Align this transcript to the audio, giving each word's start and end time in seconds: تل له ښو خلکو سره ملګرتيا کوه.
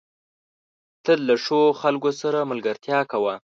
تل 1.03 1.19
له 1.29 1.35
ښو 1.43 1.61
خلکو 1.81 2.09
سره 2.21 2.39
ملګرتيا 2.51 2.99
کوه. 3.11 3.35